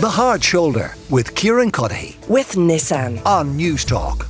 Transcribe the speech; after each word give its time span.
The 0.00 0.08
Hard 0.08 0.42
Shoulder 0.42 0.94
with 1.10 1.34
Kieran 1.34 1.70
Cuddihy 1.70 2.26
with 2.26 2.52
Nissan. 2.52 3.20
on 3.26 3.54
News 3.54 3.84
Talk. 3.84 4.28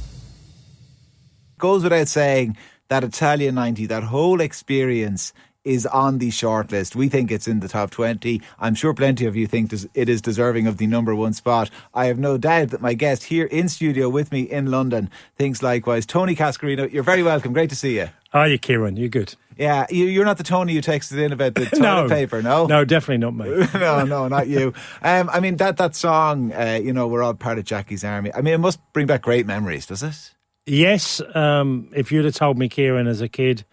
goes 1.58 1.85
without 1.85 2.08
saying 2.08 2.57
that 2.89 3.04
Italia 3.04 3.53
90, 3.53 3.87
that 3.87 4.03
whole 4.03 4.41
experience 4.41 5.33
is 5.62 5.87
on 5.87 6.19
the 6.19 6.30
shortlist. 6.30 6.96
We 6.96 7.09
think 7.09 7.30
it's 7.30 7.46
in 7.46 7.61
the 7.61 7.69
top 7.69 7.93
20. 7.93 8.43
I'm 8.59 8.75
sure 8.75 8.93
plenty 8.95 9.27
of 9.27 9.37
you 9.37 9.46
think 9.46 9.72
it 9.95 10.09
is 10.09 10.21
deserving 10.21 10.67
of 10.67 10.79
the 10.79 10.88
number 10.88 11.14
one 11.14 11.34
spot. 11.34 11.71
I 11.95 12.07
have 12.07 12.18
no 12.18 12.37
doubt 12.37 12.71
that 12.71 12.80
my 12.80 12.95
guest 12.95 13.23
here 13.23 13.46
in 13.46 13.68
studio 13.68 14.09
with 14.09 14.32
me 14.32 14.41
in 14.41 14.73
London 14.73 15.09
thinks 15.37 15.62
likewise. 15.62 16.05
Tony 16.05 16.34
Cascarino, 16.34 16.93
you're 16.93 17.05
very 17.05 17.23
welcome. 17.23 17.52
Great 17.52 17.71
to 17.71 17.77
see 17.77 17.95
you. 17.95 18.09
Are 18.32 18.48
you, 18.48 18.59
Kieran? 18.59 18.96
You're 18.96 19.09
good. 19.09 19.37
Yeah, 19.61 19.84
you, 19.90 20.06
you're 20.06 20.24
not 20.24 20.38
the 20.38 20.42
Tony 20.42 20.72
who 20.72 20.80
takes 20.80 21.12
texted 21.12 21.22
in 21.22 21.32
about 21.32 21.54
the 21.54 21.66
toilet 21.66 21.82
no 21.82 22.09
paper, 22.09 22.40
no? 22.40 22.64
No, 22.64 22.86
definitely 22.86 23.18
not 23.18 23.34
me. 23.34 23.66
no, 23.79 24.06
no, 24.06 24.27
not 24.27 24.48
you. 24.48 24.72
Um, 25.02 25.29
I 25.30 25.40
mean, 25.40 25.56
that, 25.56 25.77
that 25.77 25.95
song, 25.95 26.50
uh, 26.54 26.80
you 26.82 26.95
know, 26.95 27.06
we're 27.06 27.23
all 27.23 27.34
part 27.34 27.59
of 27.59 27.65
Jackie's 27.65 28.02
army. 28.02 28.32
I 28.32 28.41
mean, 28.41 28.54
it 28.54 28.59
must 28.59 28.80
bring 28.95 29.06
back 29.06 29.20
great 29.20 29.45
memories, 29.45 29.84
does 29.84 30.02
it? 30.02 30.34
yes, 30.65 31.20
um, 31.34 31.91
if 31.95 32.10
you'd 32.10 32.24
have 32.24 32.34
told 32.34 32.59
me, 32.59 32.70
Kieran, 32.70 33.06
as 33.06 33.20
a 33.20 33.28
kid, 33.28 33.66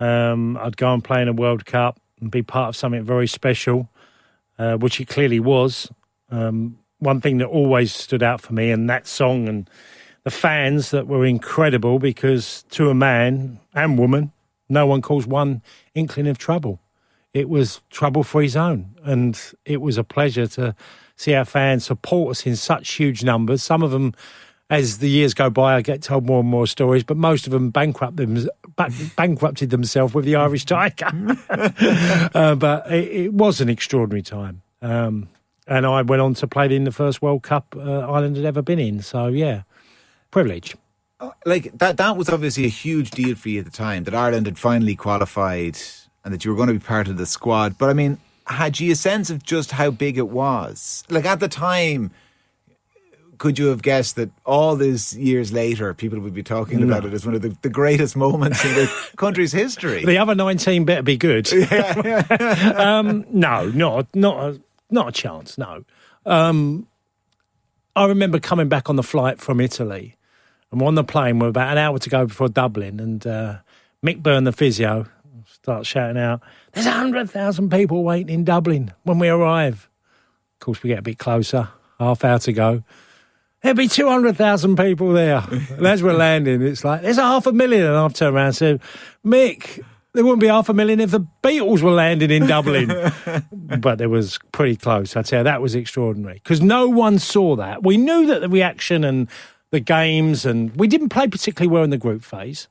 um, 0.00 0.56
I'd 0.56 0.78
go 0.78 0.94
and 0.94 1.04
play 1.04 1.20
in 1.20 1.28
a 1.28 1.32
World 1.34 1.66
Cup 1.66 2.00
and 2.20 2.30
be 2.30 2.42
part 2.42 2.70
of 2.70 2.76
something 2.76 3.02
very 3.02 3.26
special, 3.26 3.90
uh, 4.58 4.76
which 4.76 4.98
it 4.98 5.08
clearly 5.08 5.40
was. 5.40 5.90
Um, 6.30 6.78
one 7.00 7.20
thing 7.20 7.36
that 7.38 7.48
always 7.48 7.92
stood 7.92 8.22
out 8.22 8.40
for 8.40 8.54
me, 8.54 8.70
and 8.70 8.88
that 8.88 9.06
song 9.06 9.46
and 9.46 9.68
the 10.24 10.30
fans 10.30 10.90
that 10.90 11.06
were 11.06 11.26
incredible 11.26 11.98
because 11.98 12.64
to 12.70 12.88
a 12.88 12.94
man 12.94 13.60
and 13.74 13.98
woman, 13.98 14.32
no 14.68 14.86
one 14.86 15.02
caused 15.02 15.28
one 15.28 15.62
inkling 15.94 16.26
of 16.26 16.38
trouble. 16.38 16.80
It 17.34 17.48
was 17.48 17.80
trouble 17.90 18.24
free 18.24 18.48
zone, 18.48 18.94
and 19.04 19.38
it 19.64 19.80
was 19.80 19.98
a 19.98 20.04
pleasure 20.04 20.46
to 20.48 20.74
see 21.16 21.34
our 21.34 21.44
fans 21.44 21.84
support 21.84 22.30
us 22.30 22.46
in 22.46 22.56
such 22.56 22.92
huge 22.92 23.22
numbers. 23.22 23.62
Some 23.62 23.82
of 23.82 23.90
them, 23.90 24.14
as 24.70 24.98
the 24.98 25.10
years 25.10 25.34
go 25.34 25.50
by, 25.50 25.76
I 25.76 25.82
get 25.82 26.02
told 26.02 26.26
more 26.26 26.40
and 26.40 26.48
more 26.48 26.66
stories, 26.66 27.04
but 27.04 27.16
most 27.16 27.46
of 27.46 27.52
them 27.52 27.70
bankrupt 27.70 28.16
them, 28.16 28.48
ba- 28.76 28.92
bankrupted 29.16 29.70
themselves 29.70 30.14
with 30.14 30.24
the 30.24 30.36
Irish 30.36 30.64
Tiger. 30.64 31.10
uh, 32.34 32.54
but 32.54 32.90
it, 32.90 33.08
it 33.08 33.34
was 33.34 33.60
an 33.60 33.68
extraordinary 33.68 34.22
time. 34.22 34.62
Um, 34.80 35.28
and 35.66 35.86
I 35.86 36.02
went 36.02 36.22
on 36.22 36.34
to 36.34 36.46
play 36.46 36.74
in 36.74 36.84
the 36.84 36.92
first 36.92 37.20
World 37.20 37.42
Cup 37.42 37.76
uh, 37.76 37.80
Ireland 37.80 38.36
had 38.36 38.46
ever 38.46 38.62
been 38.62 38.78
in. 38.78 39.02
So, 39.02 39.26
yeah, 39.26 39.62
privilege. 40.30 40.74
Like 41.44 41.76
that 41.78 41.96
that 41.96 42.16
was 42.16 42.28
obviously 42.28 42.64
a 42.64 42.68
huge 42.68 43.10
deal 43.10 43.34
for 43.34 43.48
you 43.48 43.60
at 43.60 43.64
the 43.64 43.70
time 43.70 44.04
that 44.04 44.14
Ireland 44.14 44.46
had 44.46 44.58
finally 44.58 44.94
qualified 44.94 45.78
and 46.24 46.32
that 46.32 46.44
you 46.44 46.50
were 46.50 46.56
going 46.56 46.68
to 46.68 46.74
be 46.74 46.80
part 46.80 47.08
of 47.08 47.16
the 47.16 47.26
squad. 47.26 47.76
But 47.78 47.90
I 47.90 47.92
mean, 47.92 48.18
had 48.46 48.78
you 48.78 48.92
a 48.92 48.96
sense 48.96 49.30
of 49.30 49.42
just 49.42 49.72
how 49.72 49.90
big 49.90 50.18
it 50.18 50.28
was? 50.28 51.04
Like 51.08 51.24
at 51.24 51.40
the 51.40 51.48
time, 51.48 52.10
could 53.38 53.58
you 53.58 53.66
have 53.66 53.82
guessed 53.82 54.16
that 54.16 54.30
all 54.44 54.76
these 54.76 55.16
years 55.16 55.52
later, 55.52 55.94
people 55.94 56.18
would 56.20 56.34
be 56.34 56.42
talking 56.42 56.82
about 56.82 57.04
it 57.04 57.12
as 57.12 57.24
one 57.24 57.34
of 57.34 57.42
the, 57.42 57.56
the 57.62 57.70
greatest 57.70 58.16
moments 58.16 58.64
in 58.64 58.74
the 58.74 58.92
country's 59.16 59.52
history? 59.52 60.04
The 60.04 60.18
other 60.18 60.34
19 60.34 60.84
better 60.84 61.02
be 61.02 61.16
good. 61.16 61.50
um, 62.76 63.24
no, 63.30 63.70
not, 63.70 64.14
not, 64.14 64.44
a, 64.44 64.60
not 64.90 65.08
a 65.08 65.12
chance, 65.12 65.56
no. 65.56 65.84
Um, 66.26 66.86
I 67.94 68.06
remember 68.06 68.38
coming 68.38 68.68
back 68.68 68.90
on 68.90 68.96
the 68.96 69.02
flight 69.02 69.40
from 69.40 69.60
Italy 69.60 70.16
and 70.70 70.80
we're 70.80 70.86
on 70.86 70.94
the 70.94 71.04
plane. 71.04 71.38
We're 71.38 71.48
about 71.48 71.72
an 71.72 71.78
hour 71.78 71.98
to 71.98 72.10
go 72.10 72.26
before 72.26 72.48
Dublin, 72.48 73.00
and 73.00 73.26
uh, 73.26 73.58
Mick 74.04 74.22
Byrne, 74.22 74.44
the 74.44 74.52
physio, 74.52 75.06
starts 75.46 75.88
shouting 75.88 76.18
out, 76.18 76.40
There's 76.72 76.86
100,000 76.86 77.70
people 77.70 78.04
waiting 78.04 78.32
in 78.32 78.44
Dublin 78.44 78.92
when 79.02 79.18
we 79.18 79.28
arrive. 79.28 79.88
Of 80.54 80.64
course, 80.64 80.82
we 80.82 80.88
get 80.88 80.98
a 80.98 81.02
bit 81.02 81.18
closer, 81.18 81.68
half 81.98 82.24
hour 82.24 82.38
to 82.40 82.52
go. 82.52 82.82
There'll 83.62 83.76
be 83.76 83.88
200,000 83.88 84.76
people 84.76 85.12
there. 85.12 85.42
and 85.50 85.86
as 85.86 86.02
we're 86.02 86.12
landing, 86.12 86.62
it's 86.62 86.84
like, 86.84 87.02
there's 87.02 87.18
a 87.18 87.22
half 87.22 87.46
a 87.46 87.52
million. 87.52 87.84
And 87.84 87.96
I've 87.96 88.14
turned 88.14 88.36
around 88.36 88.46
and 88.46 88.56
said, 88.56 88.80
Mick, 89.24 89.84
there 90.14 90.24
wouldn't 90.24 90.40
be 90.40 90.46
half 90.46 90.68
a 90.68 90.74
million 90.74 91.00
if 91.00 91.10
the 91.10 91.26
Beatles 91.42 91.82
were 91.82 91.90
landing 91.90 92.30
in 92.30 92.46
Dublin. 92.46 92.88
but 93.80 94.00
it 94.00 94.06
was 94.06 94.38
pretty 94.52 94.76
close. 94.76 95.16
I'd 95.16 95.26
say 95.26 95.42
that 95.42 95.60
was 95.60 95.74
extraordinary 95.74 96.34
because 96.34 96.62
no 96.62 96.88
one 96.88 97.18
saw 97.18 97.56
that. 97.56 97.82
We 97.82 97.96
knew 97.96 98.26
that 98.26 98.40
the 98.40 98.48
reaction 98.48 99.04
and 99.04 99.28
the 99.70 99.80
games, 99.80 100.46
and 100.46 100.74
we 100.76 100.88
didn't 100.88 101.10
play 101.10 101.28
particularly 101.28 101.72
well 101.72 101.84
in 101.84 101.90
the 101.90 101.98
group 101.98 102.22
phase. 102.22 102.68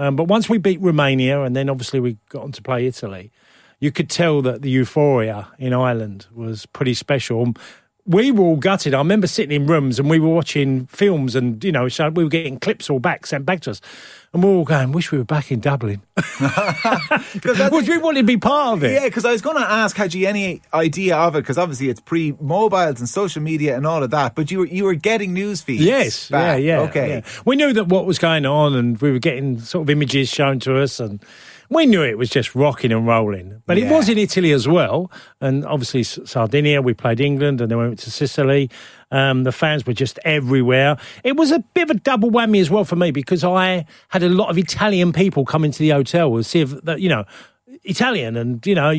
Um, 0.00 0.16
but 0.16 0.24
once 0.24 0.48
we 0.48 0.56
beat 0.58 0.80
Romania, 0.80 1.42
and 1.42 1.54
then 1.54 1.68
obviously 1.68 2.00
we 2.00 2.16
got 2.30 2.42
on 2.44 2.52
to 2.52 2.62
play 2.62 2.86
Italy, 2.86 3.30
you 3.80 3.92
could 3.92 4.08
tell 4.08 4.40
that 4.42 4.62
the 4.62 4.70
euphoria 4.70 5.48
in 5.58 5.72
Ireland 5.74 6.26
was 6.34 6.66
pretty 6.66 6.94
special. 6.94 7.52
We 8.08 8.32
were 8.32 8.44
all 8.44 8.56
gutted. 8.56 8.94
I 8.94 8.98
remember 8.98 9.26
sitting 9.26 9.54
in 9.54 9.66
rooms 9.66 9.98
and 9.98 10.08
we 10.08 10.18
were 10.18 10.30
watching 10.30 10.86
films, 10.86 11.36
and 11.36 11.62
you 11.62 11.70
know, 11.70 11.88
so 11.88 12.08
we 12.08 12.24
were 12.24 12.30
getting 12.30 12.58
clips 12.58 12.88
all 12.88 12.98
back 12.98 13.26
sent 13.26 13.44
back 13.44 13.60
to 13.60 13.70
us, 13.70 13.80
and 14.32 14.42
we 14.42 14.48
are 14.48 14.54
all 14.54 14.64
going, 14.64 14.92
"Wish 14.92 15.12
we 15.12 15.18
were 15.18 15.24
back 15.24 15.52
in 15.52 15.60
Dublin." 15.60 16.00
Which 17.70 17.88
we 17.88 17.98
wanted 17.98 18.20
to 18.20 18.26
be 18.26 18.38
part 18.38 18.78
of 18.78 18.84
it. 18.84 18.92
Yeah, 18.92 19.04
because 19.04 19.24
I 19.24 19.32
was 19.32 19.42
going 19.42 19.56
to 19.56 19.70
ask, 19.70 19.96
had 19.96 20.14
you 20.14 20.26
any 20.26 20.62
idea 20.72 21.16
of 21.16 21.36
it? 21.36 21.40
Because 21.40 21.58
obviously 21.58 21.90
it's 21.90 22.00
pre-mobiles 22.00 22.98
and 22.98 23.08
social 23.08 23.42
media 23.42 23.76
and 23.76 23.86
all 23.86 24.02
of 24.02 24.10
that. 24.10 24.34
But 24.34 24.50
you 24.50 24.60
were 24.60 24.66
you 24.66 24.84
were 24.84 24.94
getting 24.94 25.34
news 25.34 25.60
feeds. 25.60 25.84
Yes, 25.84 26.30
back. 26.30 26.60
yeah, 26.60 26.76
yeah. 26.76 26.88
Okay. 26.88 27.08
yeah. 27.08 27.20
We 27.44 27.56
knew 27.56 27.72
that 27.74 27.88
what 27.88 28.06
was 28.06 28.18
going 28.18 28.46
on, 28.46 28.74
and 28.74 28.98
we 29.00 29.12
were 29.12 29.18
getting 29.18 29.58
sort 29.60 29.82
of 29.82 29.90
images 29.90 30.28
shown 30.28 30.60
to 30.60 30.80
us, 30.80 30.98
and 30.98 31.22
we 31.70 31.86
knew 31.86 32.02
it 32.02 32.16
was 32.16 32.30
just 32.30 32.54
rocking 32.54 32.92
and 32.92 33.06
rolling. 33.06 33.62
But 33.66 33.78
it 33.78 33.90
was 33.90 34.08
in 34.08 34.16
Italy 34.18 34.52
as 34.52 34.66
well, 34.66 35.10
and 35.40 35.64
obviously 35.66 36.02
Sardinia. 36.02 36.80
We 36.80 36.94
played 36.94 37.20
England, 37.20 37.60
and 37.60 37.70
then 37.70 37.78
we 37.78 37.86
went 37.86 37.98
to 38.00 38.10
Sicily. 38.10 38.70
Um, 39.10 39.44
the 39.44 39.52
fans 39.52 39.86
were 39.86 39.92
just 39.92 40.18
everywhere. 40.24 40.96
It 41.24 41.36
was 41.36 41.50
a 41.50 41.58
bit 41.58 41.90
of 41.90 41.96
a 41.96 42.00
double 42.00 42.30
whammy 42.30 42.60
as 42.60 42.70
well 42.70 42.84
for 42.84 42.96
me 42.96 43.10
because 43.10 43.44
I 43.44 43.86
had 44.08 44.22
a 44.22 44.28
lot 44.28 44.50
of 44.50 44.58
Italian 44.58 45.12
people 45.12 45.44
come 45.44 45.64
into 45.64 45.78
the 45.78 45.90
hotel 45.90 46.34
and 46.34 46.44
see 46.44 46.60
if 46.60 46.74
you 46.98 47.08
know 47.08 47.24
Italian, 47.84 48.36
and 48.36 48.66
you 48.66 48.74
know. 48.74 48.92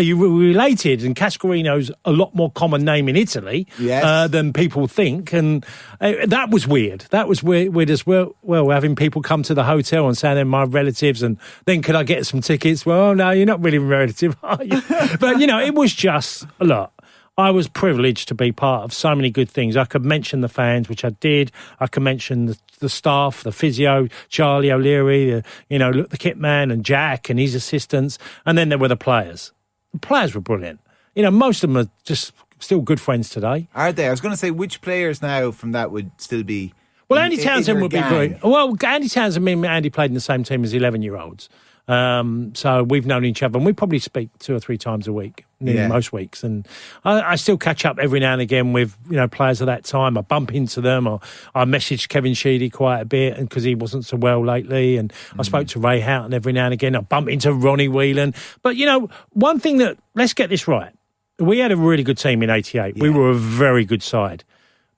Are 0.00 0.02
you 0.02 0.16
related? 0.16 1.04
And 1.04 1.14
Cascarino's 1.14 1.90
a 2.06 2.10
lot 2.10 2.34
more 2.34 2.50
common 2.50 2.86
name 2.86 3.06
in 3.06 3.16
Italy 3.16 3.66
Yes. 3.78 4.02
uh, 4.02 4.28
than 4.28 4.54
people 4.54 4.88
think, 4.88 5.34
and 5.34 5.62
uh, 6.00 6.14
that 6.26 6.48
was 6.48 6.66
weird. 6.66 7.00
That 7.10 7.28
was 7.28 7.42
weird, 7.42 7.74
weird 7.74 7.90
as 7.90 8.06
well. 8.06 8.34
Well, 8.42 8.70
having 8.70 8.96
people 8.96 9.20
come 9.20 9.42
to 9.42 9.52
the 9.52 9.64
hotel 9.64 10.06
and 10.08 10.16
saying 10.16 10.36
they're 10.36 10.46
my 10.46 10.62
relatives, 10.64 11.22
and 11.22 11.36
then 11.66 11.82
could 11.82 11.96
I 11.96 12.02
get 12.02 12.24
some 12.24 12.40
tickets? 12.40 12.86
Well, 12.86 13.14
no, 13.14 13.30
you're 13.30 13.44
not 13.44 13.62
really 13.62 13.76
a 13.76 13.80
relative, 13.82 14.34
are 14.42 14.64
you? 14.64 14.80
but 15.20 15.38
you 15.38 15.46
know, 15.46 15.60
it 15.60 15.74
was 15.74 15.92
just 15.92 16.46
a 16.60 16.64
lot. 16.64 16.94
I 17.36 17.50
was 17.50 17.68
privileged 17.68 18.28
to 18.28 18.34
be 18.34 18.52
part 18.52 18.84
of 18.84 18.92
so 18.94 19.14
many 19.14 19.30
good 19.30 19.50
things. 19.50 19.76
I 19.76 19.84
could 19.84 20.04
mention 20.04 20.40
the 20.40 20.48
fans, 20.48 20.88
which 20.88 21.04
I 21.04 21.10
did. 21.10 21.52
I 21.78 21.86
could 21.88 22.02
mention 22.02 22.46
the, 22.46 22.58
the 22.78 22.88
staff, 22.88 23.42
the 23.42 23.52
physio, 23.52 24.08
Charlie 24.30 24.72
O'Leary, 24.72 25.30
the, 25.30 25.44
you 25.68 25.78
know, 25.78 25.90
look, 25.90 26.08
the 26.08 26.18
kit 26.18 26.38
man 26.38 26.70
and 26.70 26.84
Jack 26.84 27.28
and 27.28 27.38
his 27.38 27.54
assistants, 27.54 28.18
and 28.46 28.56
then 28.56 28.70
there 28.70 28.78
were 28.78 28.88
the 28.88 28.96
players. 28.96 29.52
The 29.92 29.98
players 29.98 30.34
were 30.34 30.40
brilliant. 30.40 30.80
You 31.14 31.22
know, 31.22 31.30
most 31.30 31.64
of 31.64 31.70
them 31.70 31.76
are 31.76 31.90
just 32.04 32.32
still 32.60 32.80
good 32.80 33.00
friends 33.00 33.30
today. 33.30 33.68
Are 33.74 33.92
they? 33.92 34.06
I 34.06 34.10
was 34.10 34.20
going 34.20 34.32
to 34.32 34.36
say 34.36 34.50
which 34.50 34.80
players 34.80 35.20
now 35.22 35.50
from 35.50 35.72
that 35.72 35.90
would 35.90 36.10
still 36.18 36.42
be. 36.42 36.72
Well, 37.08 37.18
Andy 37.18 37.38
Townsend 37.38 37.80
would 37.82 37.90
be 37.90 37.98
gang? 37.98 38.10
very 38.10 38.38
well. 38.44 38.76
Andy 38.86 39.08
Townsend, 39.08 39.44
me 39.44 39.52
and 39.54 39.66
Andy 39.66 39.90
played 39.90 40.10
in 40.10 40.14
the 40.14 40.20
same 40.20 40.44
team 40.44 40.62
as 40.62 40.72
eleven-year-olds, 40.72 41.48
um, 41.90 42.52
so 42.54 42.82
we've 42.84 43.06
known 43.06 43.24
each 43.24 43.42
other, 43.42 43.56
and 43.58 43.66
we 43.66 43.72
probably 43.72 43.98
speak 43.98 44.28
two 44.38 44.54
or 44.54 44.60
three 44.60 44.78
times 44.78 45.08
a 45.08 45.12
week, 45.12 45.44
Yeah. 45.60 45.88
most 45.88 46.12
weeks. 46.12 46.44
And 46.44 46.66
I, 47.04 47.32
I 47.32 47.34
still 47.36 47.56
catch 47.58 47.84
up 47.84 47.98
every 47.98 48.20
now 48.20 48.32
and 48.32 48.40
again 48.40 48.72
with 48.72 48.96
you 49.10 49.16
know 49.16 49.26
players 49.28 49.60
of 49.60 49.66
that 49.66 49.84
time. 49.84 50.16
I 50.16 50.20
bump 50.20 50.54
into 50.54 50.80
them, 50.80 51.06
or 51.06 51.20
I 51.54 51.64
message 51.64 52.08
Kevin 52.08 52.34
Sheedy 52.34 52.70
quite 52.70 53.00
a 53.00 53.04
bit, 53.04 53.36
and 53.36 53.48
because 53.48 53.64
he 53.64 53.74
wasn't 53.74 54.04
so 54.04 54.16
well 54.16 54.44
lately, 54.44 54.96
and 54.98 55.12
I 55.38 55.42
spoke 55.42 55.66
to 55.68 55.80
Ray 55.80 56.00
Houghton 56.00 56.32
every 56.32 56.52
now 56.52 56.66
and 56.66 56.72
again. 56.74 56.94
I 56.94 57.00
bump 57.00 57.28
into 57.28 57.52
Ronnie 57.52 57.88
Whelan, 57.88 58.34
but 58.62 58.76
you 58.76 58.86
know, 58.86 59.08
one 59.30 59.58
thing 59.58 59.78
that 59.78 59.98
let's 60.14 60.34
get 60.34 60.48
this 60.50 60.68
right. 60.68 60.92
We 61.38 61.58
had 61.58 61.72
a 61.72 61.76
really 61.76 62.02
good 62.04 62.18
team 62.18 62.42
in 62.42 62.50
'88. 62.50 62.98
We 62.98 63.10
were 63.10 63.30
a 63.30 63.34
very 63.34 63.84
good 63.84 64.02
side. 64.02 64.44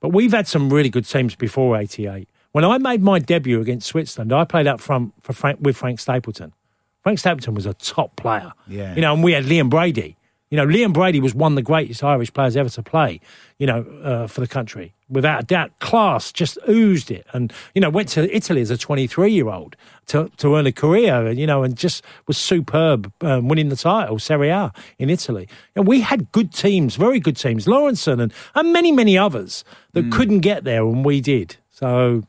But 0.01 0.09
we've 0.09 0.33
had 0.33 0.49
some 0.49 0.69
really 0.69 0.91
good 0.91 1.07
teams 1.07 1.37
before 1.37 1.77
88. 1.79 2.29
When 2.51 2.65
I 2.65 2.77
made 2.79 3.03
my 3.03 3.21
debut 3.21 3.61
against 3.61 3.87
Switzerland, 3.87 4.33
I 4.33 4.45
played 4.45 4.67
up 4.67 4.81
front 4.81 5.13
for 5.21 5.33
Frank, 5.33 5.61
with 5.63 5.77
Frank 5.77 6.01
Stapleton. 6.01 6.53
Frank 7.03 7.19
Stapleton 7.19 7.55
was 7.55 7.67
a 7.67 7.75
top 7.75 8.17
player. 8.17 8.53
Yeah. 8.67 8.95
You 8.95 9.01
know, 9.01 9.15
and 9.15 9.23
we 9.23 9.33
had 9.33 9.45
Liam 9.45 9.69
Brady. 9.69 10.17
You 10.51 10.59
know, 10.59 10.67
Liam 10.67 10.93
Brady 10.93 11.19
was 11.19 11.35
one 11.35 11.53
of 11.53 11.57
the 11.57 11.63
greatest 11.63 12.05
Irish 12.05 12.31
players 12.31 12.59
ever 12.59 12.69
to 12.69 12.83
play, 12.83 13.21
you 13.59 13.67
know, 13.67 13.81
uh, 14.05 14.27
for 14.27 14.43
the 14.43 14.47
country. 14.47 14.93
Without 15.09 15.45
a 15.45 15.47
doubt, 15.47 15.79
class 15.79 16.31
just 16.31 16.59
oozed 16.69 17.11
it. 17.11 17.27
And, 17.33 17.51
you 17.75 17.81
know, 17.81 17.89
went 17.89 18.11
to 18.11 18.31
Italy 18.37 18.61
as 18.61 18.71
a 18.71 18.77
23 18.77 19.33
year 19.33 19.49
old 19.49 19.77
to, 20.09 20.31
to 20.37 20.55
earn 20.55 20.67
a 20.67 20.73
career, 20.73 21.27
and, 21.27 21.39
you 21.41 21.47
know, 21.47 21.63
and 21.63 21.75
just 21.75 22.05
was 22.27 22.37
superb, 22.37 23.11
um, 23.23 23.49
winning 23.49 23.71
the 23.71 23.77
title, 23.77 24.19
Serie 24.19 24.51
A 24.51 24.73
in 24.99 25.09
Italy. 25.09 25.49
And 25.75 25.87
we 25.87 26.03
had 26.03 26.31
good 26.33 26.53
teams, 26.53 26.97
very 26.97 27.19
good 27.19 27.39
teams, 27.39 27.65
Lawrenson 27.65 28.21
and, 28.21 28.31
and 28.55 28.75
many, 28.75 28.93
many 28.93 29.17
others 29.17 29.65
that 29.95 30.13
couldn't 30.13 30.41
get 30.41 30.65
there, 30.65 30.83
and 30.85 31.03
we 31.03 31.23
did. 31.23 31.57
So, 31.71 32.25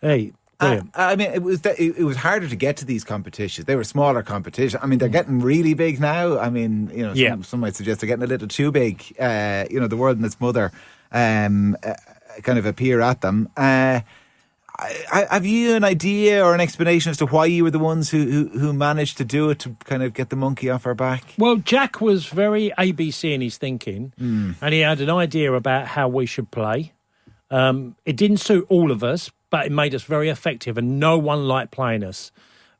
hey, 0.00 0.32
Brilliant. 0.60 0.90
I 0.94 1.14
mean, 1.16 1.30
it 1.30 1.42
was 1.42 1.60
the, 1.60 1.80
it, 1.80 1.98
it 1.98 2.04
was 2.04 2.16
harder 2.16 2.48
to 2.48 2.56
get 2.56 2.76
to 2.78 2.84
these 2.84 3.04
competitions. 3.04 3.66
They 3.66 3.76
were 3.76 3.84
smaller 3.84 4.22
competitions. 4.22 4.80
I 4.82 4.86
mean, 4.86 4.98
they're 4.98 5.08
getting 5.08 5.38
really 5.40 5.74
big 5.74 6.00
now. 6.00 6.38
I 6.38 6.50
mean, 6.50 6.90
you 6.92 7.06
know, 7.06 7.12
Yeah. 7.12 7.30
some, 7.30 7.44
some 7.44 7.60
might 7.60 7.76
suggest 7.76 8.00
they're 8.00 8.08
getting 8.08 8.24
a 8.24 8.26
little 8.26 8.48
too 8.48 8.72
big. 8.72 9.02
Uh, 9.20 9.64
you 9.70 9.78
know, 9.78 9.86
the 9.86 9.96
world 9.96 10.16
and 10.16 10.26
its 10.26 10.40
mother 10.40 10.72
um, 11.12 11.76
uh, 11.84 11.94
kind 12.42 12.58
of 12.58 12.66
appear 12.66 13.00
at 13.00 13.20
them. 13.20 13.48
Uh, 13.56 14.00
I, 14.80 15.26
I, 15.30 15.34
have 15.34 15.46
you 15.46 15.74
an 15.74 15.82
idea 15.82 16.44
or 16.44 16.54
an 16.54 16.60
explanation 16.60 17.10
as 17.10 17.16
to 17.18 17.26
why 17.26 17.46
you 17.46 17.64
were 17.64 17.70
the 17.70 17.80
ones 17.80 18.10
who, 18.10 18.24
who, 18.30 18.58
who 18.58 18.72
managed 18.72 19.18
to 19.18 19.24
do 19.24 19.50
it 19.50 19.58
to 19.60 19.76
kind 19.84 20.02
of 20.04 20.14
get 20.14 20.30
the 20.30 20.36
monkey 20.36 20.70
off 20.70 20.86
our 20.86 20.94
back? 20.94 21.24
Well, 21.36 21.56
Jack 21.56 22.00
was 22.00 22.26
very 22.26 22.70
ABC 22.78 23.32
in 23.34 23.40
his 23.40 23.58
thinking, 23.58 24.12
Hmm. 24.18 24.52
and 24.60 24.72
he 24.74 24.80
had 24.80 25.00
an 25.00 25.10
idea 25.10 25.52
about 25.52 25.86
how 25.88 26.06
we 26.08 26.26
should 26.26 26.50
play. 26.52 26.92
Um, 27.50 27.96
it 28.04 28.16
didn't 28.16 28.36
suit 28.36 28.66
all 28.68 28.92
of 28.92 29.02
us, 29.02 29.30
but 29.50 29.66
it 29.66 29.72
made 29.72 29.94
us 29.94 30.02
very 30.02 30.28
effective, 30.28 30.76
and 30.78 30.98
no 31.00 31.18
one 31.18 31.46
liked 31.48 31.70
playing 31.70 32.04
us. 32.04 32.30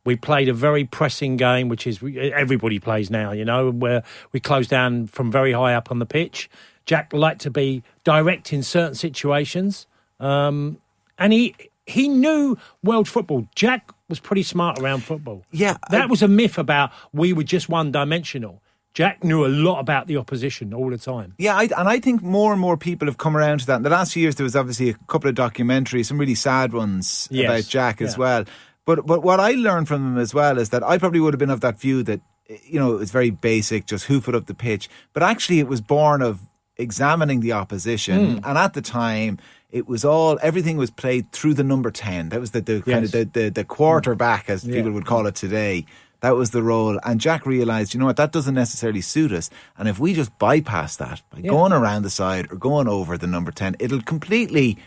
We 0.05 0.17
played 0.17 0.49
a 0.49 0.55
very 0.55 0.85
pressing 0.85 1.37
game, 1.37 1.69
which 1.69 1.87
is 1.87 2.01
everybody 2.33 2.79
plays 2.79 3.11
now, 3.11 3.33
you 3.33 3.45
know, 3.45 3.71
where 3.71 4.03
we 4.33 4.41
close 4.41 4.67
down 4.69 5.07
from 5.07 5.31
very 5.31 5.53
high 5.53 5.75
up 5.75 5.91
on 5.91 5.99
the 5.99 6.07
pitch. 6.07 6.49
Jack 6.87 7.13
liked 7.13 7.43
to 7.43 7.51
be 7.51 7.83
direct 8.05 8.53
in 8.53 8.63
certain 8.63 8.95
situations, 8.95 9.87
um, 10.21 10.79
and 11.19 11.33
he 11.33 11.55
he 11.87 12.09
knew 12.09 12.57
world 12.83 13.09
football. 13.09 13.47
Jack 13.55 13.91
was 14.09 14.21
pretty 14.21 14.43
smart 14.43 14.79
around 14.79 15.03
football. 15.05 15.45
Yeah, 15.51 15.77
that 15.91 16.03
I- 16.03 16.07
was 16.07 16.23
a 16.23 16.29
myth 16.29 16.59
about 16.59 16.91
we 17.13 17.33
were 17.33 17.43
just 17.45 17.69
one 17.69 17.93
dimensional. 17.93 18.63
Jack 18.99 19.23
knew 19.23 19.47
a 19.47 19.53
lot 19.67 19.79
about 19.79 20.09
the 20.09 20.17
opposition 20.17 20.75
all 20.75 20.91
the 20.91 20.99
time. 20.99 21.33
Yeah, 21.39 21.55
I, 21.55 21.69
and 21.79 21.89
I 21.89 22.01
think 22.01 22.21
more 22.21 22.51
and 22.51 22.61
more 22.61 22.77
people 22.77 23.07
have 23.07 23.17
come 23.17 23.37
around 23.37 23.61
to 23.61 23.67
that. 23.67 23.77
In 23.77 23.83
the 23.85 23.91
last 23.91 24.13
few 24.13 24.23
years, 24.23 24.35
there 24.35 24.43
was 24.43 24.57
obviously 24.57 24.91
a 24.91 24.95
couple 25.07 25.31
of 25.31 25.37
documentaries, 25.37 26.07
some 26.07 26.19
really 26.19 26.35
sad 26.35 26.73
ones 26.73 27.29
Yes, 27.31 27.45
about 27.49 27.71
Jack 27.71 28.03
as 28.03 28.19
well. 28.19 28.45
But 28.87 29.07
but 29.07 29.23
what 29.23 29.39
I 29.39 29.53
learned 29.53 29.87
from 29.87 30.05
him 30.05 30.19
as 30.19 30.35
well 30.35 30.59
is 30.59 30.71
that 30.71 30.83
I 30.83 30.99
probably 30.99 31.21
would 31.21 31.33
have 31.33 31.39
been 31.39 31.49
of 31.49 31.61
that 31.61 31.79
view 31.79 32.03
that 32.03 32.21
you 32.65 32.81
know 32.81 32.97
it's 32.97 33.13
very 33.13 33.31
basic, 33.31 33.87
just 33.87 34.07
hoof 34.07 34.29
it 34.29 34.35
up 34.35 34.47
the 34.47 34.55
pitch. 34.55 34.89
But 35.13 35.23
actually, 35.23 35.61
it 35.61 35.69
was 35.69 35.81
born 35.81 36.21
of 36.21 36.41
examining 36.77 37.39
the 37.39 37.53
opposition, 37.53 38.39
Hmm. 38.39 38.45
and 38.45 38.59
at 38.59 38.73
the 38.75 38.83
time. 38.83 39.39
It 39.71 39.87
was 39.87 40.03
all 40.03 40.39
everything 40.41 40.79
was 40.79 40.91
played 40.91 41.31
through 41.31 41.53
the 41.53 41.63
number 41.63 41.91
ten. 41.91 42.31
That 42.31 42.41
was 42.41 42.53
the, 42.53 42.63
the 42.63 42.81
kind 42.81 43.05
of 43.05 43.13
the, 43.13 43.29
the, 43.31 43.51
the 43.51 43.65
quarterback, 43.65 44.49
as 44.49 44.65
people 44.65 44.93
would 44.93 45.05
call 45.05 45.27
it 45.27 45.35
today. 45.35 45.85
That 46.21 46.35
was 46.35 46.51
the 46.51 46.63
role. 46.63 46.99
And 47.05 47.21
Jack 47.21 47.47
realised, 47.47 47.95
you 47.95 48.01
know 48.01 48.07
what, 48.07 48.17
that 48.17 48.33
doesn't 48.33 48.55
necessarily 48.55 49.01
suit 49.01 49.33
us. 49.33 49.51
And 49.77 49.89
if 49.89 49.99
we 49.99 50.15
just 50.15 50.37
bypass 50.39 50.97
that 50.97 51.23
by 51.31 51.43
going 51.43 51.73
around 51.73 52.03
the 52.03 52.11
side 52.11 52.51
or 52.53 52.57
going 52.57 52.89
over 52.89 53.17
the 53.17 53.27
number 53.27 53.53
10, 53.53 53.77
it'll 53.79 54.03
completely 54.03 54.79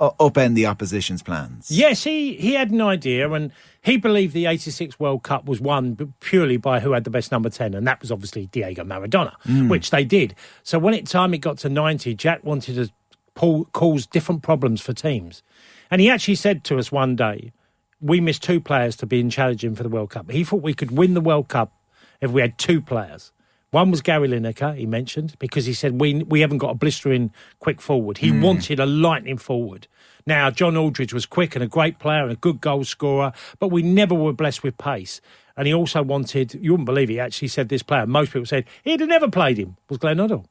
uh, 0.00 0.10
upend 0.18 0.54
the 0.54 0.66
opposition's 0.66 1.22
plans. 1.22 1.70
Yes, 1.70 2.04
he, 2.04 2.34
he 2.34 2.54
had 2.54 2.70
an 2.70 2.80
idea, 2.80 3.30
and 3.30 3.52
he 3.82 3.96
believed 3.96 4.32
the 4.34 4.46
86 4.46 4.98
World 4.98 5.22
Cup 5.22 5.44
was 5.44 5.60
won 5.60 6.14
purely 6.20 6.56
by 6.56 6.80
who 6.80 6.92
had 6.92 7.04
the 7.04 7.10
best 7.10 7.30
number 7.30 7.50
10, 7.50 7.74
and 7.74 7.86
that 7.86 8.00
was 8.00 8.10
obviously 8.10 8.46
Diego 8.46 8.82
Maradona, 8.82 9.34
which 9.68 9.90
they 9.90 10.04
did. 10.04 10.34
So 10.62 10.78
when 10.78 10.94
it 10.94 11.06
time 11.06 11.34
it 11.34 11.38
got 11.38 11.58
to 11.58 11.68
90, 11.68 12.14
Jack 12.14 12.42
wanted 12.44 12.74
to 12.76 12.92
pull, 13.34 13.66
cause 13.66 14.06
different 14.06 14.42
problems 14.42 14.80
for 14.80 14.92
teams. 14.92 15.42
And 15.90 16.00
he 16.00 16.08
actually 16.08 16.36
said 16.36 16.64
to 16.64 16.78
us 16.78 16.90
one 16.90 17.16
day, 17.16 17.52
we 18.00 18.20
missed 18.20 18.42
two 18.42 18.60
players 18.60 18.96
to 18.96 19.06
be 19.06 19.20
in 19.20 19.30
challenging 19.30 19.74
for 19.74 19.82
the 19.82 19.88
World 19.88 20.10
Cup. 20.10 20.30
He 20.30 20.44
thought 20.44 20.62
we 20.62 20.74
could 20.74 20.90
win 20.90 21.14
the 21.14 21.20
World 21.20 21.48
Cup 21.48 21.72
if 22.20 22.30
we 22.30 22.40
had 22.40 22.58
two 22.58 22.80
players. 22.80 23.32
One 23.70 23.90
was 23.92 24.02
Gary 24.02 24.26
Lineker, 24.26 24.76
he 24.76 24.84
mentioned, 24.84 25.38
because 25.38 25.66
he 25.66 25.72
said 25.72 26.00
we 26.00 26.24
we 26.24 26.40
haven't 26.40 26.58
got 26.58 26.70
a 26.70 26.74
blistering 26.74 27.32
quick 27.60 27.80
forward. 27.80 28.18
He 28.18 28.30
hmm. 28.30 28.42
wanted 28.42 28.80
a 28.80 28.86
lightning 28.86 29.38
forward. 29.38 29.86
Now, 30.26 30.50
John 30.50 30.76
Aldridge 30.76 31.14
was 31.14 31.24
quick 31.24 31.54
and 31.54 31.62
a 31.62 31.68
great 31.68 31.98
player 31.98 32.22
and 32.22 32.32
a 32.32 32.36
good 32.36 32.60
goal 32.60 32.84
scorer, 32.84 33.32
but 33.58 33.68
we 33.68 33.82
never 33.82 34.14
were 34.14 34.32
blessed 34.32 34.62
with 34.62 34.76
pace. 34.76 35.20
And 35.56 35.66
he 35.66 35.74
also 35.74 36.02
wanted, 36.02 36.54
you 36.54 36.72
wouldn't 36.72 36.86
believe 36.86 37.08
he 37.08 37.18
actually 37.18 37.48
said 37.48 37.68
this 37.68 37.82
player, 37.82 38.06
most 38.06 38.32
people 38.32 38.46
said 38.46 38.64
he'd 38.82 39.00
have 39.00 39.08
never 39.08 39.28
played 39.28 39.58
him, 39.58 39.76
was 39.88 39.98
Glenn 39.98 40.18
Hoddle. 40.18 40.46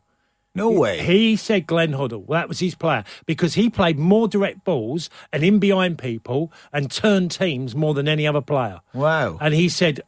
No 0.60 0.70
way. 0.72 1.02
He 1.02 1.36
said 1.36 1.66
Glenn 1.66 1.92
Hoddle. 1.94 2.26
Well, 2.26 2.40
that 2.40 2.48
was 2.48 2.60
his 2.60 2.76
player 2.76 3.04
because 3.26 3.56
he 3.56 3.70
played 3.70 3.98
more 3.98 4.28
direct 4.28 4.64
balls 4.64 5.10
and 5.34 5.44
in 5.44 5.60
behind 5.60 5.98
people 5.98 6.52
and 6.72 6.92
turned 6.92 7.32
teams 7.32 7.76
more 7.76 7.94
than 7.94 8.08
any 8.08 8.28
other 8.28 8.42
player. 8.42 8.82
Wow. 8.94 9.38
And 9.42 9.54
he 9.54 9.70
said 9.70 10.02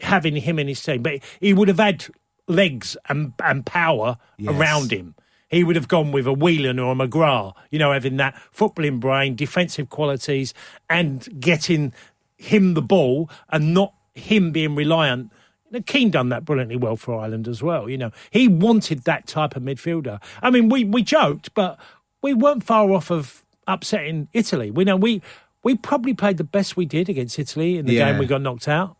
having 0.00 0.36
him 0.36 0.58
in 0.58 0.68
his 0.68 0.82
team, 0.82 1.02
but 1.02 1.20
he 1.40 1.52
would 1.52 1.68
have 1.68 1.78
had 1.78 2.06
legs 2.46 2.96
and, 3.08 3.32
and 3.42 3.66
power 3.66 4.18
Yes. 4.38 4.54
around 4.54 4.92
him. 4.92 5.14
He 5.48 5.62
would 5.64 5.76
have 5.76 5.88
gone 5.88 6.10
with 6.12 6.26
a 6.26 6.32
Whelan 6.32 6.78
or 6.78 6.92
a 6.92 6.94
McGrath, 6.94 7.54
you 7.70 7.78
know, 7.78 7.92
having 7.92 8.16
that 8.18 8.34
footballing 8.54 8.98
brain, 9.00 9.36
defensive 9.36 9.88
qualities, 9.88 10.52
and 10.90 11.40
getting 11.40 11.92
him 12.36 12.74
the 12.74 12.82
ball 12.82 13.30
and 13.48 13.72
not 13.72 13.94
him 14.14 14.50
being 14.52 14.74
reliant. 14.74 15.32
You 15.70 15.78
know, 15.78 15.82
Keane 15.82 16.10
done 16.10 16.28
that 16.30 16.44
brilliantly 16.44 16.76
well 16.76 16.96
for 16.96 17.18
Ireland 17.20 17.48
as 17.48 17.62
well. 17.62 17.88
You 17.88 17.98
know, 17.98 18.10
he 18.30 18.48
wanted 18.48 19.00
that 19.04 19.26
type 19.26 19.56
of 19.56 19.62
midfielder. 19.62 20.22
I 20.42 20.50
mean, 20.50 20.68
we 20.68 20.84
we 20.84 21.02
joked, 21.02 21.52
but 21.54 21.78
we 22.22 22.34
weren't 22.34 22.64
far 22.64 22.90
off 22.92 23.10
of 23.10 23.44
upsetting 23.66 24.28
Italy. 24.32 24.70
We 24.70 24.84
know 24.84 24.96
we 24.96 25.22
we 25.64 25.74
probably 25.76 26.14
played 26.14 26.36
the 26.36 26.44
best 26.44 26.76
we 26.76 26.86
did 26.86 27.08
against 27.08 27.38
Italy 27.38 27.78
in 27.78 27.86
the 27.86 27.94
Yeah. 27.94 28.10
game 28.12 28.18
we 28.20 28.26
got 28.26 28.40
knocked 28.42 28.68
out 28.68 28.96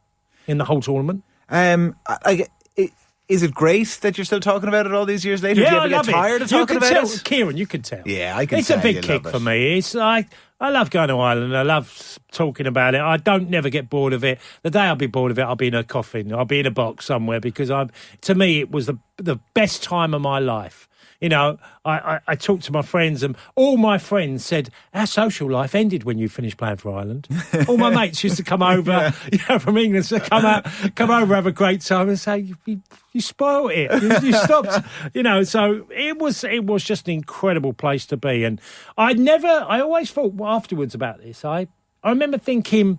in 0.49 0.59
the 0.59 0.65
whole 0.65 0.81
tournament. 0.81 1.23
Um, 1.49 1.95
I, 2.09 2.17
I, 2.25 2.47
i- 2.83 2.91
is 3.29 3.43
it 3.43 3.53
great 3.55 3.89
that 4.03 4.17
you're 4.17 4.25
still 4.25 4.41
talking 4.41 4.69
about 4.69 4.87
it 4.87 4.93
all 4.95 5.05
these 5.05 5.25
years 5.25 5.43
later? 5.43 5.57
Do 5.57 5.61
you 5.63 5.67
Yeah, 5.67 5.77
ever 5.77 5.95
I 5.95 5.97
love 5.97 6.07
get 6.07 6.13
tired 6.13 6.43
it. 6.43 6.45
of 6.45 6.53
you 6.53 6.59
talking 6.59 6.67
can 6.69 6.77
about 6.79 7.07
tell, 7.07 7.11
it? 7.11 7.25
Kieran. 7.25 7.57
You 7.57 7.67
can 7.67 7.83
tell. 7.83 8.03
Yeah, 8.07 8.37
I 8.37 8.47
can 8.47 8.59
It's 8.59 8.71
a 8.71 8.79
big 8.79 8.97
you 8.97 9.03
kick 9.03 9.27
for 9.27 9.41
me. 9.41 9.79
It's 9.79 9.95
like 9.95 10.29
I 10.61 10.71
love 10.71 10.91
going 10.91 11.09
to 11.09 11.19
Ireland. 11.19 11.57
I 11.57 11.63
love 11.63 12.19
talking 12.33 12.67
about 12.67 12.95
it. 12.95 13.01
I 13.01 13.17
don't 13.17 13.51
never 13.51 13.69
get 13.69 13.91
bored 13.91 14.13
of 14.13 14.25
it. 14.25 14.39
The 14.63 14.71
day 14.71 14.81
I'll 14.81 14.97
be 14.97 15.07
bored 15.07 15.31
of 15.31 15.39
it, 15.39 15.43
I'll 15.43 15.57
be 15.57 15.67
in 15.69 15.75
a 15.75 15.85
coffin. 15.85 16.33
I'll 16.33 16.45
be 16.45 16.61
in 16.61 16.67
a 16.67 16.71
box 16.71 17.05
somewhere 17.07 17.41
because 17.41 17.71
I'm. 17.71 17.91
To 18.23 18.35
me, 18.35 18.61
it 18.61 18.71
was 18.71 18.87
the 18.87 18.99
the 19.17 19.37
best 19.55 19.83
time 19.83 20.15
of 20.15 20.23
my 20.23 20.39
life. 20.39 20.89
You 21.21 21.31
know, 21.31 21.59
I, 21.85 21.99
I, 21.99 22.21
I 22.29 22.35
talked 22.35 22.65
to 22.65 22.73
my 22.73 22.83
friends, 22.83 23.23
and 23.23 23.37
all 23.55 23.77
my 23.77 23.99
friends 23.99 24.45
said 24.45 24.71
our 24.93 25.07
social 25.07 25.51
life 25.51 25.75
ended 25.75 26.05
when 26.05 26.19
you 26.19 26.29
finished 26.29 26.59
playing 26.59 26.77
for 26.77 26.95
Ireland. 26.95 27.29
all 27.69 27.79
my 27.79 27.91
mates 27.91 28.23
used 28.23 28.37
to 28.37 28.43
come 28.43 28.63
over, 28.63 29.15
you 29.33 29.39
know, 29.49 29.59
from 29.59 29.79
England, 29.79 30.07
to 30.07 30.21
come 30.21 30.45
out, 30.45 30.67
come 30.95 31.11
over, 31.11 31.35
have 31.35 31.47
a 31.47 31.53
great 31.53 31.81
time, 31.81 32.09
and 32.09 32.19
say, 32.19 32.39
"You, 32.39 32.57
you, 32.67 32.83
you 33.13 33.21
spoiled 33.21 33.73
it. 33.73 34.03
You, 34.03 34.29
you 34.29 34.33
stopped." 34.45 34.87
you 35.15 35.23
know, 35.23 35.43
so 35.43 35.87
it 35.91 36.19
was 36.19 36.45
it 36.45 36.65
was 36.65 36.85
just 36.85 37.09
an 37.09 37.15
incredible 37.15 37.73
place 37.73 38.05
to 38.07 38.17
be, 38.17 38.45
and 38.45 38.61
I'd 38.99 39.19
never, 39.19 39.49
I 39.49 39.81
always 39.81 40.11
thought 40.11 40.35
afterwards 40.43 40.95
about 40.95 41.23
this. 41.23 41.45
I 41.45 41.69
I 42.03 42.11
remember 42.11 42.39
thinking. 42.39 42.99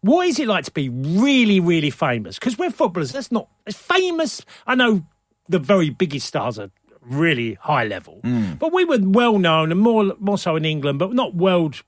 What 0.00 0.28
is 0.28 0.38
it 0.38 0.46
like 0.46 0.64
to 0.66 0.70
be 0.70 0.88
really, 0.88 1.58
really 1.58 1.90
famous? 1.90 2.38
Because 2.38 2.56
we're 2.56 2.70
footballers. 2.70 3.10
That's 3.10 3.32
not 3.32 3.48
as 3.66 3.76
famous. 3.76 4.40
I 4.64 4.76
know 4.76 5.04
the 5.48 5.58
very 5.58 5.90
biggest 5.90 6.28
stars 6.28 6.56
are 6.56 6.70
really 7.08 7.54
high 7.54 7.84
level, 7.84 8.20
mm. 8.22 8.58
but 8.58 8.72
we 8.72 8.84
were 8.84 8.98
well 9.00 9.38
known 9.38 9.72
and 9.72 9.80
more 9.80 10.14
more 10.18 10.38
so 10.38 10.56
in 10.56 10.64
England, 10.64 10.98
but 10.98 11.12
not 11.12 11.34
world 11.34 11.82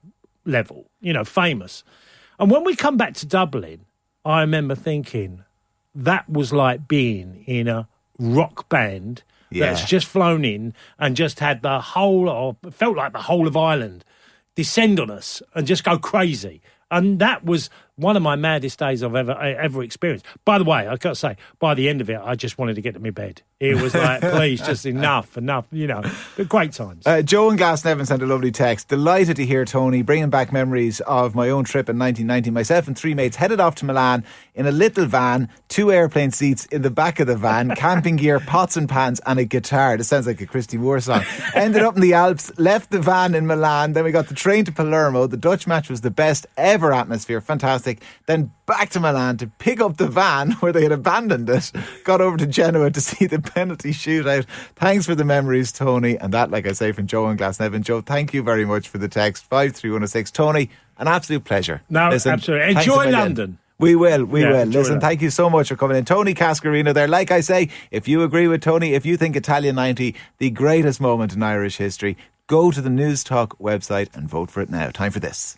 level. 0.45 0.89
You 0.99 1.13
know, 1.13 1.23
famous. 1.23 1.83
And 2.39 2.49
when 2.49 2.63
we 2.63 2.75
come 2.75 2.97
back 2.97 3.13
to 3.15 3.25
Dublin, 3.25 3.85
I 4.25 4.41
remember 4.41 4.75
thinking 4.75 5.43
that 5.93 6.29
was 6.29 6.51
like 6.51 6.87
being 6.87 7.43
in 7.45 7.67
a 7.67 7.87
rock 8.17 8.69
band 8.69 9.23
that's 9.51 9.83
just 9.83 10.07
flown 10.07 10.45
in 10.45 10.73
and 10.97 11.15
just 11.15 11.39
had 11.39 11.61
the 11.61 11.79
whole 11.81 12.29
of 12.29 12.73
felt 12.73 12.95
like 12.95 13.13
the 13.13 13.21
whole 13.21 13.47
of 13.47 13.57
Ireland 13.57 14.05
descend 14.55 14.99
on 14.99 15.09
us 15.09 15.41
and 15.53 15.67
just 15.67 15.83
go 15.83 15.97
crazy. 15.97 16.61
And 16.89 17.19
that 17.19 17.45
was 17.45 17.69
one 18.01 18.17
of 18.17 18.23
my 18.23 18.35
maddest 18.35 18.79
days 18.79 19.03
I've 19.03 19.15
ever 19.15 19.31
ever 19.31 19.83
experienced. 19.83 20.25
By 20.43 20.57
the 20.57 20.63
way, 20.63 20.87
I 20.87 20.95
got 20.97 21.09
to 21.09 21.15
say, 21.15 21.37
by 21.59 21.73
the 21.73 21.87
end 21.87 22.01
of 22.01 22.09
it, 22.09 22.19
I 22.21 22.35
just 22.35 22.57
wanted 22.57 22.75
to 22.75 22.81
get 22.81 22.93
to 22.95 22.99
my 22.99 23.11
bed. 23.11 23.41
It 23.59 23.79
was 23.79 23.93
like, 23.93 24.21
please, 24.21 24.59
just 24.61 24.85
enough, 24.85 25.37
enough, 25.37 25.67
you 25.71 25.87
know. 25.87 26.01
But 26.35 26.49
great 26.49 26.73
times. 26.73 27.05
Uh, 27.05 27.21
Joe 27.21 27.49
and 27.49 27.59
Glasnevin 27.59 28.07
sent 28.07 28.23
a 28.23 28.25
lovely 28.25 28.51
text. 28.51 28.87
Delighted 28.87 29.35
to 29.37 29.45
hear 29.45 29.65
Tony 29.65 30.01
bringing 30.01 30.29
back 30.29 30.51
memories 30.51 30.99
of 31.01 31.35
my 31.35 31.49
own 31.49 31.63
trip 31.63 31.87
in 31.87 31.99
1990. 31.99 32.49
Myself 32.51 32.87
and 32.87 32.97
three 32.97 33.13
mates 33.13 33.35
headed 33.35 33.59
off 33.59 33.75
to 33.75 33.85
Milan 33.85 34.23
in 34.55 34.65
a 34.65 34.71
little 34.71 35.05
van, 35.05 35.47
two 35.69 35.91
airplane 35.91 36.31
seats 36.31 36.65
in 36.67 36.81
the 36.81 36.89
back 36.89 37.19
of 37.19 37.27
the 37.27 37.35
van, 37.35 37.69
camping 37.75 38.15
gear, 38.15 38.39
pots 38.39 38.77
and 38.77 38.89
pans, 38.89 39.21
and 39.25 39.37
a 39.37 39.45
guitar. 39.45 39.95
This 39.97 40.07
sounds 40.07 40.25
like 40.25 40.41
a 40.41 40.47
Christy 40.47 40.77
Moore 40.77 40.99
song. 40.99 41.23
Ended 41.53 41.83
up 41.83 41.95
in 41.95 42.01
the 42.01 42.13
Alps, 42.13 42.51
left 42.57 42.89
the 42.89 42.99
van 42.99 43.35
in 43.35 43.45
Milan. 43.45 43.93
Then 43.93 44.03
we 44.03 44.11
got 44.11 44.27
the 44.27 44.33
train 44.33 44.65
to 44.65 44.71
Palermo. 44.71 45.27
The 45.27 45.37
Dutch 45.37 45.67
match 45.67 45.89
was 45.89 46.01
the 46.01 46.11
best 46.11 46.47
ever 46.57 46.93
atmosphere. 46.93 47.41
Fantastic. 47.41 47.90
Then 48.27 48.51
back 48.65 48.89
to 48.91 48.99
Milan 48.99 49.37
to 49.37 49.47
pick 49.47 49.81
up 49.81 49.97
the 49.97 50.07
van 50.07 50.51
where 50.61 50.71
they 50.71 50.83
had 50.83 50.91
abandoned 50.91 51.49
it. 51.49 51.71
Got 52.03 52.21
over 52.21 52.37
to 52.37 52.45
Genoa 52.47 52.91
to 52.91 53.01
see 53.01 53.25
the 53.25 53.39
penalty 53.39 53.91
shootout. 53.91 54.45
Thanks 54.75 55.05
for 55.05 55.15
the 55.15 55.25
memories, 55.25 55.71
Tony. 55.71 56.17
And 56.17 56.33
that, 56.33 56.51
like 56.51 56.67
I 56.67 56.71
say, 56.73 56.91
from 56.91 57.07
Joe 57.07 57.27
and 57.27 57.39
Glasnevin. 57.39 57.81
Joe, 57.83 58.01
thank 58.01 58.33
you 58.33 58.43
very 58.43 58.65
much 58.65 58.87
for 58.87 58.97
the 58.97 59.07
text. 59.07 59.45
53106. 59.45 60.31
Tony, 60.31 60.69
an 60.97 61.07
absolute 61.07 61.43
pleasure. 61.43 61.81
No, 61.89 62.11
absolutely. 62.11 62.71
Enjoy. 62.71 63.09
London. 63.09 63.57
We 63.79 63.95
will, 63.95 64.25
we 64.25 64.41
Yeah, 64.43 64.51
will. 64.51 64.65
Listen, 64.67 64.95
that. 64.95 65.01
thank 65.01 65.21
you 65.23 65.31
so 65.31 65.49
much 65.49 65.69
for 65.69 65.75
coming 65.75 65.97
in. 65.97 66.05
Tony 66.05 66.35
Cascarino 66.35 66.93
there. 66.93 67.07
Like 67.07 67.31
I 67.31 67.41
say, 67.41 67.69
if 67.89 68.07
you 68.07 68.21
agree 68.21 68.47
with 68.47 68.61
Tony, 68.61 68.93
if 68.93 69.07
you 69.07 69.17
think 69.17 69.35
Italia 69.35 69.73
90, 69.73 70.15
the 70.37 70.51
greatest 70.51 71.01
moment 71.01 71.33
in 71.33 71.41
Irish 71.41 71.77
history, 71.77 72.15
go 72.45 72.69
to 72.69 72.79
the 72.79 72.91
News 72.91 73.23
Talk 73.23 73.57
website 73.57 74.15
and 74.15 74.29
vote 74.29 74.51
for 74.51 74.61
it 74.61 74.69
now. 74.69 74.91
Time 74.91 75.11
for 75.11 75.19
this. 75.19 75.57